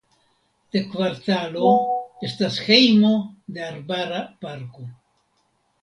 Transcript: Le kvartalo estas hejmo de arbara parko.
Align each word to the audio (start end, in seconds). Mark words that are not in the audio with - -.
Le 0.75 0.81
kvartalo 0.93 1.73
estas 2.29 2.59
hejmo 2.71 3.15
de 3.59 3.65
arbara 3.71 4.27
parko. 4.47 4.93